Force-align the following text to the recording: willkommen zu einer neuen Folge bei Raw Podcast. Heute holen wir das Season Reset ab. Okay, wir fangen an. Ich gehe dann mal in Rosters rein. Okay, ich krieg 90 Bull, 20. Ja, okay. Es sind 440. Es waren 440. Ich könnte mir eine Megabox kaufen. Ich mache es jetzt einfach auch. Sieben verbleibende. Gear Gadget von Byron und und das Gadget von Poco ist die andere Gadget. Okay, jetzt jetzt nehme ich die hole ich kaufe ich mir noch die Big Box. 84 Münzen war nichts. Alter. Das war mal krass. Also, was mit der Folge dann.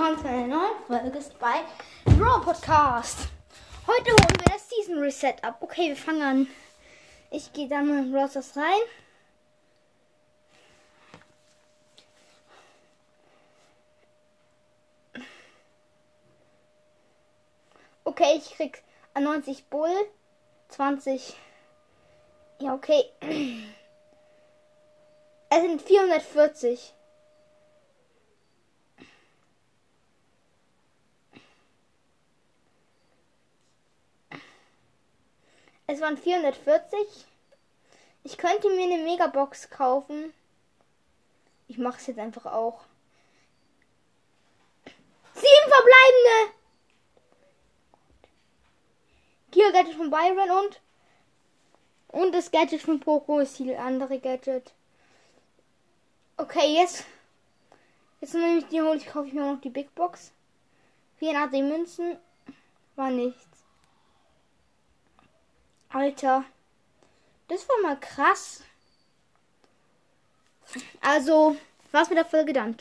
willkommen 0.00 0.18
zu 0.18 0.28
einer 0.28 0.46
neuen 0.46 0.84
Folge 0.86 1.24
bei 1.38 1.60
Raw 2.18 2.42
Podcast. 2.42 3.28
Heute 3.86 4.10
holen 4.12 4.38
wir 4.38 4.54
das 4.54 4.66
Season 4.70 4.98
Reset 4.98 5.34
ab. 5.42 5.58
Okay, 5.60 5.88
wir 5.88 5.96
fangen 5.96 6.22
an. 6.22 6.46
Ich 7.30 7.52
gehe 7.52 7.68
dann 7.68 7.86
mal 7.86 7.98
in 7.98 8.16
Rosters 8.16 8.56
rein. 8.56 8.80
Okay, 18.04 18.38
ich 18.38 18.52
krieg 18.52 18.82
90 19.18 19.66
Bull, 19.66 19.92
20. 20.68 21.36
Ja, 22.60 22.72
okay. 22.72 23.04
Es 25.50 25.60
sind 25.60 25.82
440. 25.82 26.94
Es 35.92 36.00
waren 36.00 36.16
440. 36.16 37.00
Ich 38.22 38.38
könnte 38.38 38.70
mir 38.70 38.84
eine 38.84 39.02
Megabox 39.02 39.70
kaufen. 39.70 40.32
Ich 41.66 41.78
mache 41.78 41.98
es 41.98 42.06
jetzt 42.06 42.20
einfach 42.20 42.46
auch. 42.46 42.84
Sieben 45.34 45.68
verbleibende. 45.68 46.54
Gear 49.50 49.72
Gadget 49.72 49.96
von 49.96 50.10
Byron 50.10 50.50
und 50.64 50.80
und 52.06 52.32
das 52.32 52.52
Gadget 52.52 52.82
von 52.82 53.00
Poco 53.00 53.40
ist 53.40 53.58
die 53.58 53.74
andere 53.74 54.20
Gadget. 54.20 54.72
Okay, 56.36 56.72
jetzt 56.76 57.04
jetzt 58.20 58.34
nehme 58.34 58.58
ich 58.58 58.68
die 58.68 58.80
hole 58.80 58.96
ich 58.96 59.06
kaufe 59.06 59.26
ich 59.26 59.32
mir 59.32 59.52
noch 59.52 59.60
die 59.60 59.70
Big 59.70 59.92
Box. 59.96 60.30
84 61.18 61.62
Münzen 61.62 62.16
war 62.94 63.10
nichts. 63.10 63.59
Alter. 65.90 66.44
Das 67.48 67.68
war 67.68 67.82
mal 67.82 67.98
krass. 67.98 68.62
Also, 71.00 71.56
was 71.90 72.08
mit 72.08 72.18
der 72.18 72.24
Folge 72.24 72.52
dann. 72.52 72.76